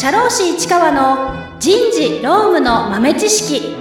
[0.00, 3.74] 社労士市川の人事労務の豆知識。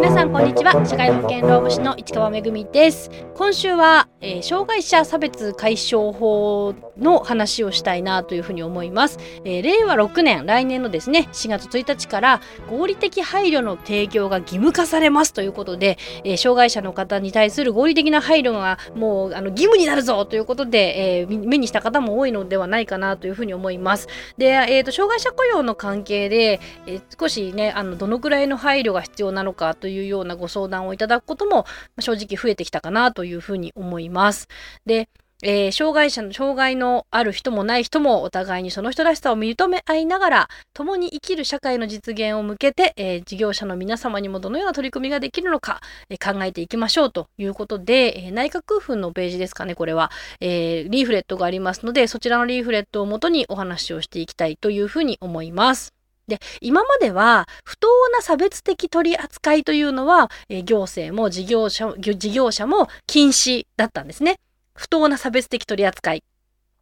[0.00, 0.84] 皆さんこんにちは。
[0.84, 3.12] 社会保険労務士の市川めぐみです。
[3.36, 12.40] 今週は、えー、障害者差別解消法の話をしたいなというふうに思います、えー、令和6年来年のですね4月1日から
[12.70, 24.08] 合理的配慮の提供が義務化されますということで、えー、障害者の方に対する合理的な配慮がもうあの義務になるぞということで、えー、目にした方も多いのではないかなというふうに思います。
[24.38, 31.64] で、えーと、障害者雇用の関係で、えー、少しねあのどのくらいの配慮が必要なのかというようなご相談をいただくことも
[31.98, 34.48] 正直増えてきたかなというふうに思います。
[34.86, 35.08] で
[35.46, 55.92] えー、障害者の障害のある人もない人もお互いにその人らしさを認め合いながら共に生きる社会の実現を向けて、えー、事業者の皆様にもどのような取り組みができるのか、えー、考えていきましょうということで、え内閣府のページですかねこれは、えリーフレットがありますのでそちらのリーフレットをもとにお話をしていきたいというふうに思います。
[56.26, 64.36] で今までは不当な差別的取り扱いというのは、え行政も事業者事業者も禁止だったんですね。
[64.74, 66.24] 不当な差別的取り扱い。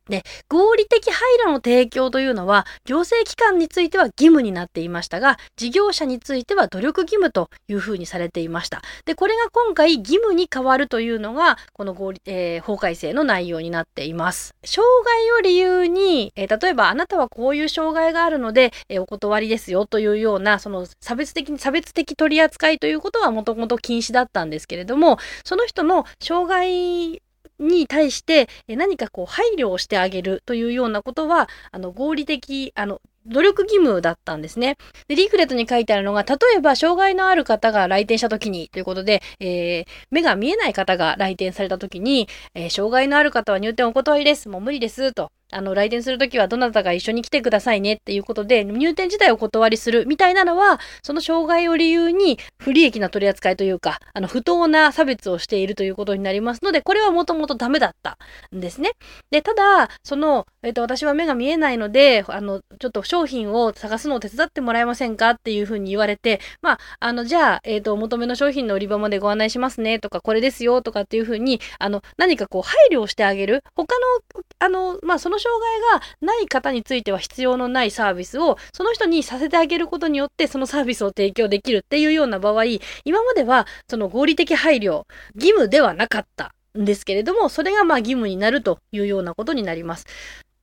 [0.08, 8.82] で、合理的配慮の提供というのは、行政機関については義務になっていましたが、事業者については努力義務というふうにされていました。
[9.04, 14.56] で、これが今回義務に変わるというのが、この合理、えー、法改正の内容になっています。
[14.64, 27.22] 障害を理由に、えー、例えばあなたはこういう障害があるので、えー、お断りですよというような、その差別的に差別的取り扱いということはもともと禁止だったんですけれども、その人の障害
[27.58, 34.76] に対して何かこう配慮をしてあげるというようなことはあの合理的あの努力義務だったんですね。
[35.06, 44.48] で、リーフレットに書いてあるのが、例えば、障害のある方が来店した時に、ということで、えー、目が見えない方が来店された時に、えー、障害のある方は入店お断りです。
[44.48, 45.12] もう無理です。
[45.12, 45.30] と。
[45.52, 58.18] あの、来店するときはどなたか一緒に来てくださいねっていうことで、入店自体を断りするみたいなのは、その障害を理由に不利益な取り扱いというか、あの、不当な差別をしているということになりますので、これはもともとダメだった
[58.54, 58.92] んですね。
[59.30, 73.62] で、ただ、その、えっ、と、私は目が見えないので、あの、ちょっと商品を探すのを手伝ってもらえませんかっていうふうに言われて、まあ、あの、じゃあ、えっ、と、お求めの商品の売り場までご案内しますねとか、これですよとかっていうふうに、あの、何かこう、配慮をしてあげる。
[73.74, 82.64] 他の、あの、まあ、その障害がない方については必要のないサービスをその人にさせてあげることによってそのサービスを提供できるっていうような場合
[83.04, 85.04] 今まではその合理的配慮
[85.34, 90.06] 義務ではなかったんですけれどもそれがまあ義務になるというようなことになります。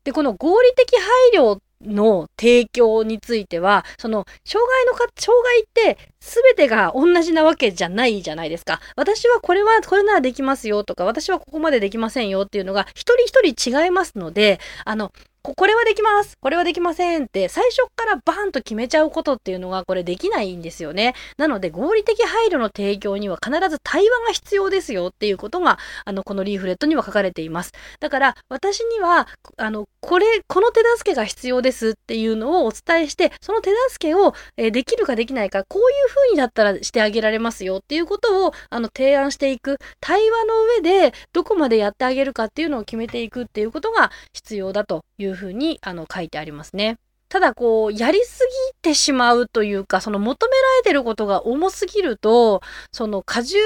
[0.03, 8.81] でこの合理的配慮の提供についてはその障害のか障害って全てが同じなわけじゃないじゃないですか。
[8.95, 21.13] 私はこれはこれならできますよとか私はここまでできませんよっていうのが一人一人違いますのであのこれはできますこれはできませんって最初からバーンと決めちゃうことっていうのがこれできないんですよね。
[21.37, 27.71] なので合理的配慮の提供には必ず対話が必要ですよっていうことがあのこのリーフレットには書かれています。
[27.99, 46.97] だから私にはあのこれこの手助けが必要ですっていうのをお伝えしてその手助けを、えできるかできないかこういう風にだったらしてあげられますよっていうことをあの提案していく対話の上でどこまでやってあげるかっていうのを決めていくっていうことが必要だというふうにあの書いてありますね。
[47.29, 48.39] ただこう、やりす
[48.73, 53.59] ぎてしまうというか、その求められてることが重すぎると、その過重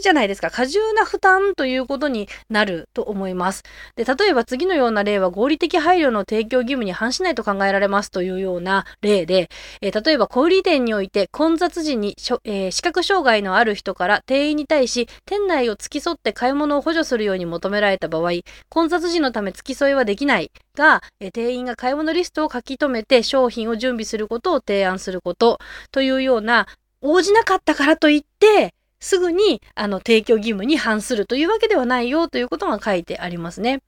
[0.00, 3.62] じゃないですか、過重な負担ということになると思います。
[3.94, 9.50] で、例えば次のような例は合理的配慮の提供義務に反しないと考えられますというような例で、
[9.82, 18.30] えー、例えば小売店において混雑時にえー、視覚障害のある人から店員に対し、店内を付き添って買い物を補助するように求められた場合、
[18.70, 25.58] 混雑時のため付き添いはできないが、え、店員が買い物リストを書き留めて商品を準備することを提案すること
[25.90, 26.66] というような
[27.02, 33.80] 応じなかったからといってすぐにあの提供義務に反するというわけではないよということが書いてありますね。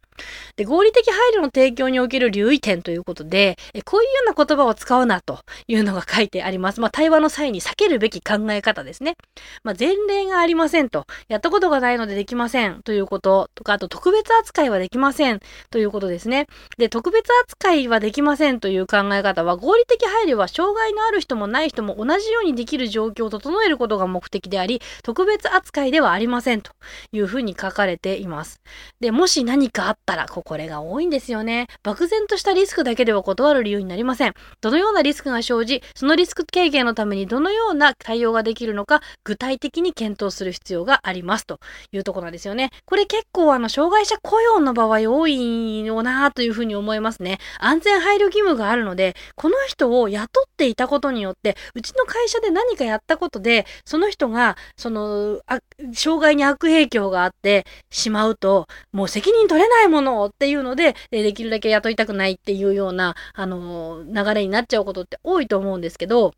[0.56, 6.80] で合理的配慮の提供における留意点ということでこういうような言葉を使うなというのが書いてあります。
[6.80, 9.16] まあ、対話の際に避けるべき考え方ですね。
[9.64, 16.46] まあ、前例がありませんとやったことがないのでできませんということとかあと特別扱いはできませんということですね。
[16.78, 26.72] で特別扱いはできませんという考え方は合理的配慮は障害のある人もない人も同じようにできる状況を整えることが目的であり特別扱いではありませんと
[27.12, 28.60] いうふうに書かれています。
[29.00, 31.68] でもし何かあっったら、これが多いんですよね。
[31.82, 34.34] 漠然としたリスクだけでは断る理由になりません。
[34.60, 41.58] どのようなリスクが生じ、そのリスク軽減のためにどのような対応ができるのか、具体的に検討する必要がありますと
[41.92, 42.70] いうところなんですよね。
[42.84, 47.38] これ結構あの、障害者雇用の場合多いよなというふうに思いますね。
[47.58, 55.40] 安全配慮義務があるので、この人を雇っていたことによって、うちの会社で何かやったことで、その人が、その、
[55.94, 66.32] 障害に悪影響があってしまうと、もう責任取れないもんものっていうので、できるだけ雇いたくないっていうような、あの、流れになっちゃうことって多いと思うんですけど、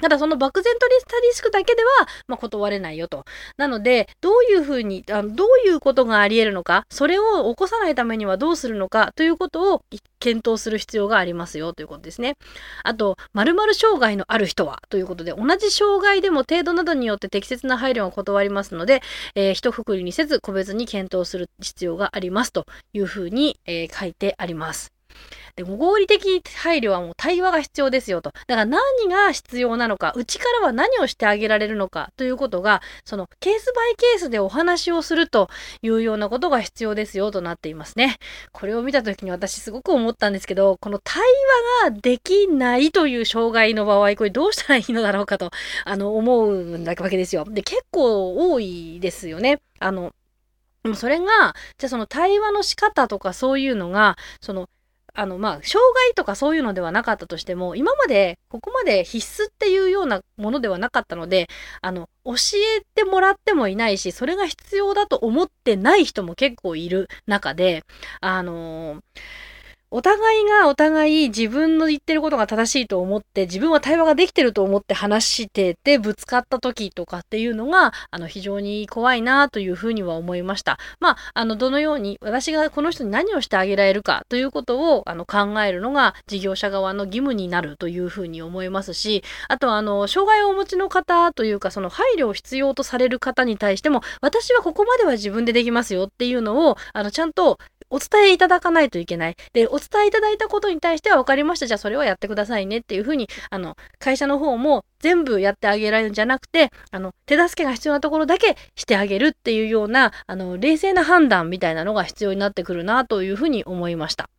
[0.00, 1.90] ただその漠然としたリスクだけでは、
[2.28, 3.24] まあ、断れないよと。
[3.56, 9.82] なので、どういうふうにあの、どういうことがあり得るのか、それを起こさないためにはどうするのかということを
[10.18, 12.36] 検討する必要がありますよということですね。
[12.84, 19.02] あと、〇〇障害のある人はということで、同じ障害でも程度などによって適切な配慮が断りますので、
[19.34, 24.99] えー、一括りにせず個別に検討する必要がありますというふうに、えー、書いてあります。
[25.56, 28.32] で、合理的配慮はもう対話が必要ですよと。
[28.46, 35.48] だから何が必要なのか、うちからは何をしてあげられるのかということが、そのケースバイケースでお話をすると
[35.82, 38.18] いうようなことが必要ですよとなっていますね。
[38.52, 41.22] これを見た時に私すごく思ったんですけど、この対
[41.84, 45.50] 話ができないという障害の場合、これどうしたらいいのだろうかと、
[45.84, 47.44] あの、思うんだわけですよ。
[47.44, 49.60] で、結構多いですよね。
[49.78, 50.12] あの、
[50.94, 54.68] それが、じゃその対話の仕方とかそういうのが、その
[55.14, 61.48] あの、まあ、障害とかそういうのではなかったとしても、今までここまで必須っていうようなものではなかったので、
[61.82, 62.34] あの、教
[62.78, 67.84] えてもらってもいないし、それが必要だと思ってない人も結構いる中で、
[68.20, 69.00] あのー
[69.92, 80.78] お互いがお互い自分の言ってることが正しいと思って、自分は対話ができてると思って話してて、ぶつかった時とかっていうのが、あの、非常に怖いなというふうには思いました。
[81.00, 97.58] まあ、あの、どのように、私がこの人に何をしてあげられるかということを、あの、考えるのが事業者側の義務になるというふうに思いますし、あと、あの、障害をお持ちの方というか、その配慮を必要とされる方に対しても、私はここまでは自分でできますよっていうのを、あの、ちゃんと
[97.90, 99.36] お伝えいただかないといけない。
[99.52, 101.66] で、お伝えいただいたことに対しては分かりました。
[101.66, 114.30] じゃあそれはやってくださいねっていうふうに、あの、会社の方も全部やってあげられるんじゃなくて、あの、手助けが必要なところだけしてあげるっていうような、あの、冷静な判断みたいなのが必要になってくるなというふうに思いました。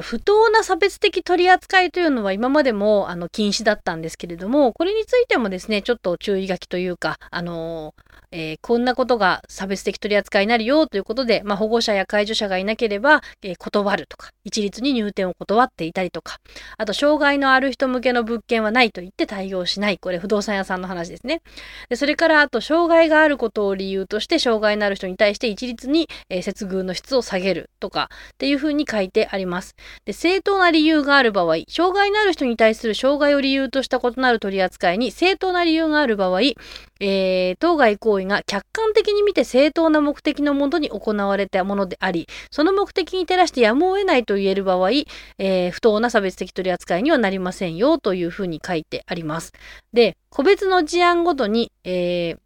[0.00, 7.94] 不当な差別的取り扱いというのは今までもあの禁止だったんですけれども、これについてもですね、ちょっと注意書きというか、あの
[8.32, 16.38] えー、こんなことが差別的取り扱いになるよということで、まあ、保護者や介助者がいなければ、えー、断るとか、一律に入店を断っていたりとか、
[16.78, 19.98] あと、障害のある人向けの物件はないと言って対応しない。
[19.98, 21.42] これ、不動産屋さんの話ですね。
[21.88, 29.74] でそれから、あと、障害があることを理由として、障害のある人に対して一律に、えー、接遇の質を下げるとか、っていうふうに書いてあります。
[30.04, 49.52] で、正当な理由がある場合、障害のある人に対する障害を理由とした異なる取り扱いに正当な理由がある場合、えー、当該行為が客観的に見て正当な目的のもとに行われたものであり、その目的に照らしてやむを得ないと言える場合、えー、不当な差別的取り扱いにはなりませんよというふうに書いてあります。
[49.92, 52.38] で、個別の事案ごとに、えー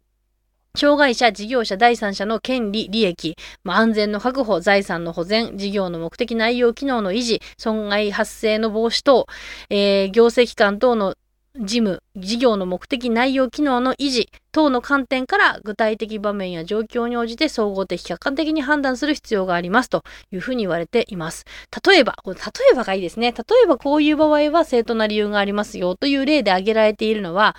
[0.75, 9.27] 障害者、事業者、第三者の権利、利益、まあ、安全の確保、財産の保全、事業の目的内容、機能の維持、損害発生の防止等、
[9.69, 11.15] えー、行政機関等の
[11.57, 21.45] 事務、事業の目的、内容、機能の維持等の観点から具体的場面や状況に応じて総合的、客観的に判断する必要がありますというふうに言われています。
[21.85, 22.33] 例えば、例
[22.73, 23.31] えばがいいですね。
[23.31, 27.55] 例えばこういう場合は正当な理由がありますよという例で挙げられているのは、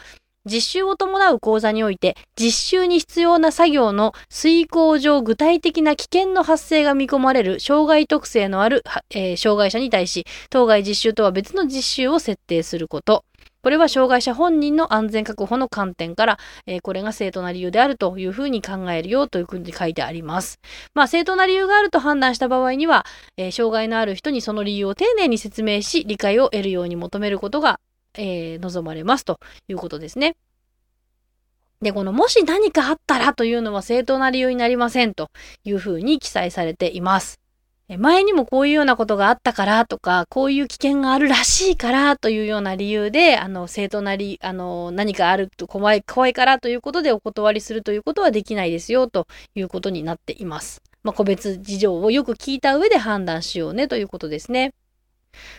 [0.46, 13.24] 実習を伴う講座において、実習に必要な作業の遂行上具体的な危険の発生が見込まれる障害特性のある、えー、障害者に対し、当該実習とは別の実習を設定すること。
[13.66, 16.38] これは障害者本人の安全確保の観点から、
[16.68, 20.60] えー、これが正当な理由であるというふうに考えるよというふうに書いてあります。
[20.94, 23.04] まあ、正当な理由があると判断した場合には、
[23.36, 27.80] えー、障害のある人にその理由を丁寧に説明し、理解を得るように求めることが、
[28.16, 30.37] えー、望まれますということですね。
[31.82, 35.30] で、このもし何かあったらというのは正当な理由になりませんと
[35.64, 37.40] いうふうに記載されています。
[37.99, 50.82] 前にもこういうようなことがあったからとか、こういう危険があるらしいからというような理由で、あの、正当なり、あの、何かあると怖い、怖いからということでお断りするということはできないですよということになっています。
[51.04, 54.73] まあ、個別事情をよく聞いた上で判断しようねということですね。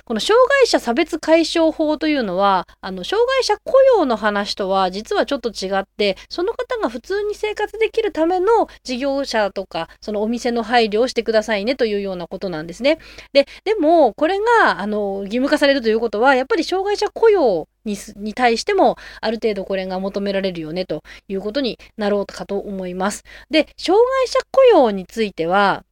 [0.06, 13.00] この障害者差別解消法というのは、あの、障害者雇用の話とは実はちょっと違って、その方が普通に生活できるための事業者とか、そのお店の配慮をしてくださいねというようなことなんですね。
[13.34, 23.24] で、でも、これが、あの、義務化されるということは、やっぱり障害者雇用にに対しても、ある程度これが求められるよねということになろうかと思います。
[23.50, 25.84] で、障害者雇用については、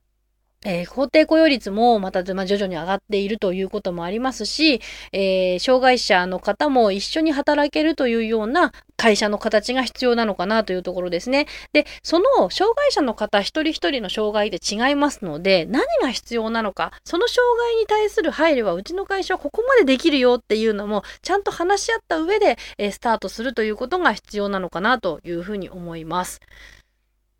[0.65, 4.81] えー、法定雇用率もまた、まあ、徐々に上がっているということもありますし、
[5.13, 11.47] えー、障害者の方も一緒に働けるというような会社の形が必要なのかなというところですね。
[11.73, 26.39] で、その障害者の方一人一人の障害で違いますので、何が必要なのか、その障害に対する配慮はうちの会社はここまでできるよっていうのも、ちゃんと話し合った上で、えー、スタートするということが必要なのかなというふうに思います。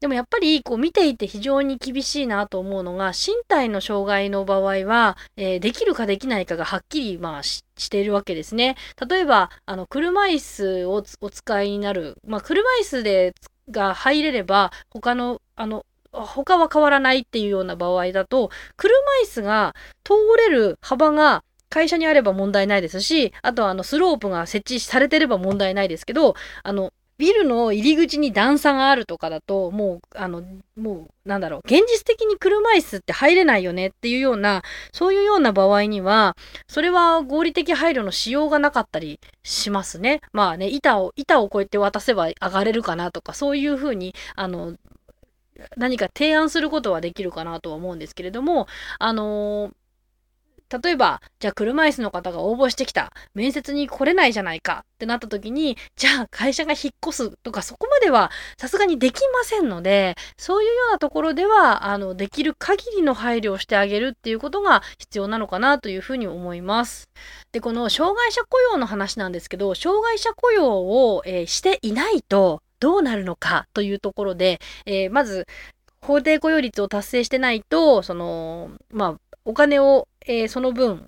[0.01, 8.75] でもやっぱりこう見ていて非常に厳しいなと思うのが身体の障害の場合は、えー、できるかできないかがはっきりまあしているわけですね。
[9.09, 13.33] 例えばあの車椅子をお使いになる、まあ、車椅子で
[13.71, 19.73] が入れれば他のあの他は変わらないっていうような場合だと車椅子が
[20.03, 30.43] 通れる幅が会社にあれば問題ないですしあとはあのスロープが設置されてれば問題ないですけどあのビルの入り口に段差があるとかだと、もう、あの、
[30.75, 36.35] もう、なんだろう、現実的に車椅子って入れないよねっていうような、そういうような場合には、
[36.67, 40.21] それは合理的配慮のしようがなかったりしますね。
[40.33, 44.75] まあね、板を、板をこうやって渡せば上がれるかなとか、そういうふうに、あの、
[45.77, 48.67] 何か提案することはできるかなとは思うんですけれども、
[48.99, 49.84] あのー
[50.69, 53.11] 例えば、じゃあ車椅子の方が応募してきた。
[53.33, 67.09] 面接に来れないじゃないかってなった時に、じゃあ会社が引っ越すとかそこまではさすがにできませんので、そういうようなところでは、あの、できる限りの配慮をしてあげるっていうことが必要なのかなというふうに思います。
[67.51, 75.47] で、この障害者雇用の話なんですけど、障害者雇用を、えー、していないと、どうなるのかというところで、えー、まず、
[76.01, 81.07] 法定雇用率を達成してないと、その、まあ、お金を、えー、その分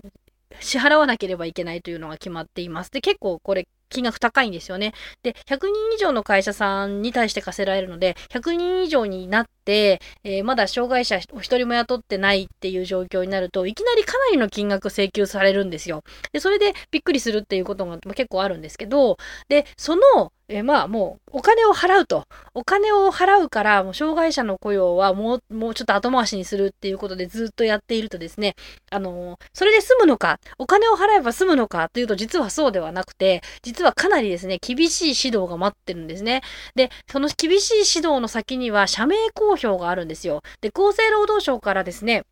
[0.60, 2.90] 支払わなければいけないというのが決まっています。
[2.90, 4.92] で、結構これ金額高いんですよね。
[5.22, 16.02] で、100人以上の会社さんに対して課せられるので、100人以上になって、えー、まだ障害者お一人も雇ってないっていう状況になると、いきなりかなりの金額請求されるんですよ。
[16.32, 19.16] で、それでびっくりするっていうことが結構あるんですけど、
[19.48, 22.24] で、そのえまあもうお金を払うと。
[22.54, 28.54] お金を払うから、もう障害者の雇用はもう、もうちょっと後回しにするっていうことでずっとやっているとですね、
[28.90, 36.40] あの、それで済むのか、お金を払えば済むのかというと実はそうではなくて、実はかなりですね、厳しい指導が待ってるんですね。
[36.74, 40.42] で、その厳しい指導の先には社名公表があるんですよ。
[40.62, 42.24] で、厚生労働省からですね、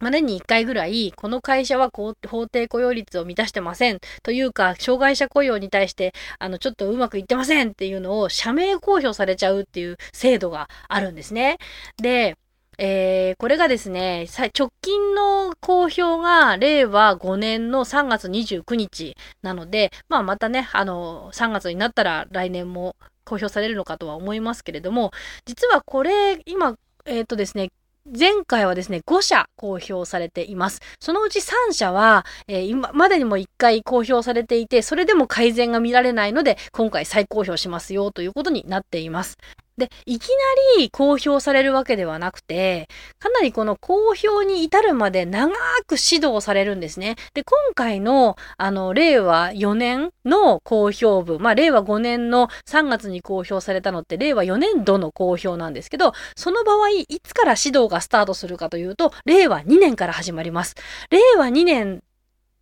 [0.00, 2.14] まあ、年に1回ぐらい、この会社は法
[2.46, 4.00] 定雇用率を満たしてません。
[4.22, 11.58] というか、障害者雇用に対して、あの、ちょっとうまくいってませんっていうのを社名公表されちゃうっていう制度があるんですね。
[11.96, 12.36] で、
[12.78, 14.26] えー、これがですね、
[14.58, 25.12] 直近の公表が令和5年の3月29日なので、まあまたね、あの、3月になったら来年も公表されるのかとは思いますけれども、
[25.44, 27.70] 実はこれ、今、えっ、ー、とですね、
[28.06, 30.82] 前回はですね、5社公表されています。
[31.00, 39.38] そのうち3社は、えー、今までにも1回公表されていて、それでも改善が見られないので、今回再公表しますよということになっています。
[39.76, 40.34] で、いきな
[40.78, 42.88] り公表されるわけではなくて、
[43.18, 45.52] かなりこの公表に至るまで長
[45.86, 47.16] く指導されるんですね。
[47.34, 60.76] で、今回の、あの、令和4年の公表分、まあ、令和5年の3月に公表されたのって、令和4年度の公表なんですけど、その場合、いつから指導がスタートするかというと、令和2年から始まります。
[61.10, 62.00] 令和2年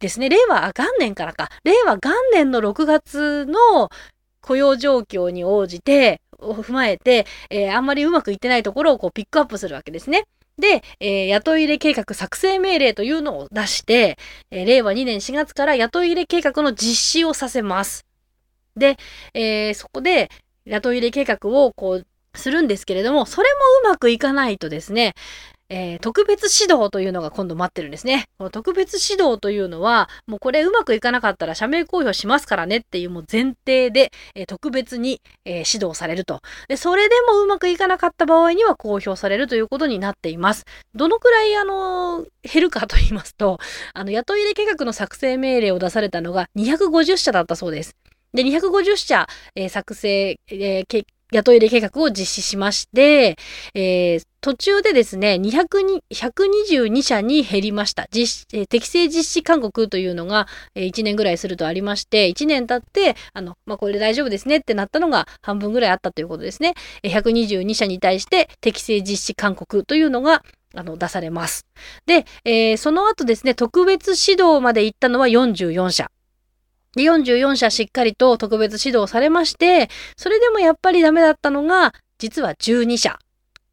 [0.00, 0.30] ですね。
[0.30, 1.50] 令和元年からか。
[1.62, 3.90] 令和元年の6月の
[4.40, 10.24] 雇用状況に応じて、を踏まえて、えー、あんまりうまくいってないところをこうピックアップするわけですね。
[10.58, 14.18] で、えー、雇い入れ計画作成命令というのを出して、
[14.50, 18.04] えー、令和2年4月から雇い入れ計画の実施をさせます。
[18.76, 18.96] で、
[19.34, 20.30] えー、そこで
[20.66, 23.48] 雇い入れ計画をこうするんですけれども、それ
[23.82, 25.14] もうまくいかないとですね、
[25.74, 28.26] えー、特別指導というのが今度待ってるんですね。
[28.36, 36.40] この特別指導というのは、もうこれうまくいかなかったら社名公表しますからねっていうもう前提で、えー、特別に、えー、指導されると。
[36.68, 40.66] で、それでもうまくいかなかった場合には公表されるということになっています。
[40.94, 43.58] どのくらい、あの減るかと言いますと、
[43.94, 47.96] あの、雇い入れ計画の作成命令を出されたのが250社だったそうです。
[48.34, 50.84] で、250社、え作成、え
[51.32, 53.36] 雇い入れ計画を実施しまして、
[53.74, 58.06] えー、途中でですね、200に122社に減りました。
[58.10, 66.74] 実えー、適正実施勧告というのが、えー、1年ぐらいするとありまして、1年経って、あの、まあ、これで大丈夫ですねってなったのが半分ぐらいあったということですね。
[67.02, 70.42] 122社に対して適正実施勧告というのが、
[70.74, 71.66] あの、出されます。
[72.06, 76.11] で、えー、その後ですね、特別指導まで行ったのは44社。
[76.96, 83.18] で、44社しっかりと特別指導されまして、それでもやっぱりダメだったのが、実は12社。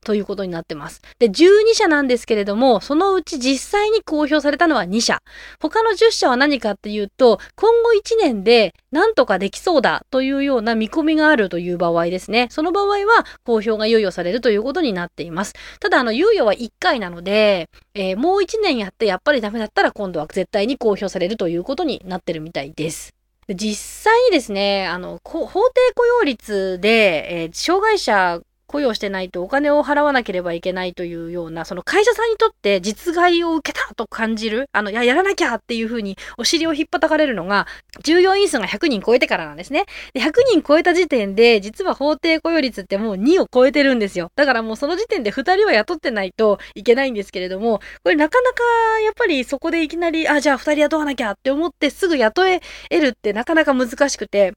[0.06, 1.02] ということになってます。
[1.20, 5.22] で、12社なんですけれども、そのうち実際に公表されたのは2社。
[5.60, 12.48] 他の10社は何かっていうと、今後1年で何とかできそうだというような見込みがあるという場合ですね。
[12.52, 15.54] その場合は公表が猶予されるということになっています。
[15.80, 23.14] ただ、あの、猶予は1回なので、えー、もう1年やってやっぱりダメだったら今度は絶対に公表されるということになってるみたいです。
[23.56, 37.66] 実際にですね、あの、法定雇用率で、えー、障害者雇用してないとお金を払わなければいけないというような、その会社さんにとって実害を受けたと感じる、あの、いや、やらなきゃっていうふうにお尻を引っ叩かれるのが、
[38.04, 39.86] 従業員数が100人超えてからなんですね。
[40.14, 44.32] で、100人超えた時点で、実は法定雇用率ってもう2を超えてるんですよ。
[44.36, 48.64] だからもうその時点で2人は雇ってないといけないんですけれども、これなかなか
[49.04, 54.54] やっぱりそこでいきなり、あ、じゃあ2人雇わなきゃって思ってすぐ雇え得るってなかなか難しくて、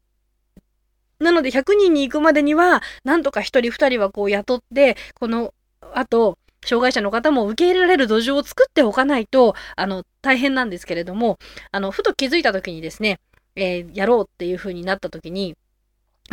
[1.23, 5.55] なので100人に行くまでには、なんとか1人2人はこう雇って、この
[5.95, 11.39] 後、障害者の方も受け入れられる土壌を作っておかないと、あの、大変なんですけれども、
[11.73, 13.19] あの、ふと気づいた時にですね、
[13.57, 15.57] えー、やろうっていう風になった時に、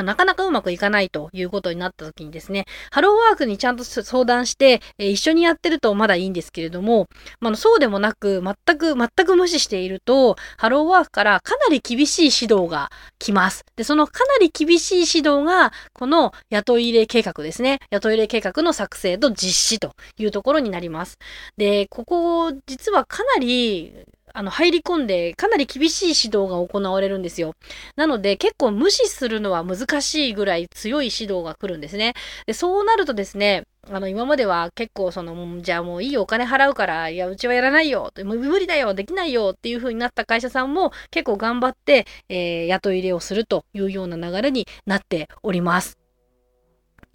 [0.03, 7.07] なかなかうまくいかないということになった時にですね、ハローワークにちゃんと相談して、え、一緒にやってるとまだいいんですけれども、
[7.39, 12.89] まあ、そうでもなく、全く、全く無視していると、ハローワークからかなり厳しい指導が
[13.19, 13.65] 来ます。
[13.75, 17.79] で、そのかなり厳しい指導が、この雇い入れ計画ですね。
[17.89, 21.17] 雇い入れ計画の作成と実施というところになります。
[21.57, 23.93] で、ここ、実はかなり、
[24.33, 27.53] あの、入り込んで、かなり厳しい指導が行われるんですよ。
[27.95, 32.13] なので、結構無視するのは難しいぐらい強い指導が来るんですね。
[32.45, 45.97] で、そうなるとですね、あの、今までは結構その、じゃあもういいお金払うから、いや、うちはやらないよ、無理だよ、できないよっていう風になった会社さんも結構頑張って、えー、雇い入れをするというような流れになっております。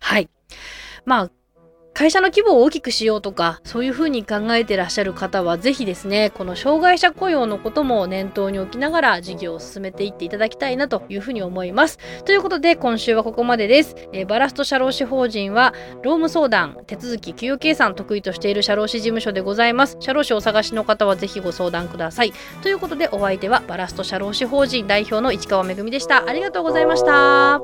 [0.01, 0.29] はい。
[1.05, 1.31] まあ、
[1.95, 12.01] 会社の規模を大きくしようとか、そういうふうに考えてらっしゃる方は、ぜひですね、この障害者雇用のことも念頭に置きながら事業を進めていっていただきたいなというふうに思います。
[12.25, 13.95] ということで、今週はここまでです。
[14.13, 19.97] えー、バラスト社労士法人は、労務相談、手続き、給与計算得意としている社労士事務所でございます。
[20.01, 22.33] 社労士をお探しの方はぜひご相談ください。
[22.63, 26.29] ということで、お相手はバラスト社労士法人代表の市川めぐみでした。
[26.29, 27.61] ありがとうございました。